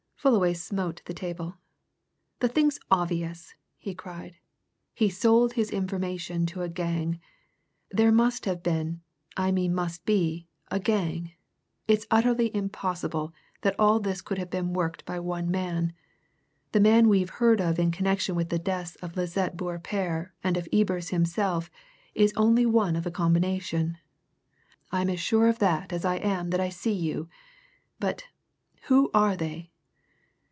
[0.23, 1.55] Fullaway smote the table.
[2.41, 4.35] "The thing's obvious!" he cried.
[4.93, 7.19] "He sold his information to a gang.
[7.89, 9.01] There must have been
[9.35, 11.31] I mean must be a gang.
[11.87, 15.91] It's utterly impossible that all this could have been worked by one man.
[16.71, 20.67] The man we've heard of in connection with the deaths of Lisette Beaurepaire and of
[20.71, 21.71] Ebers himself
[22.13, 23.97] is only one of the combination.
[24.91, 27.27] I'm as sure of that as I am that I see you.
[27.99, 28.25] But
[28.83, 29.69] who are they?"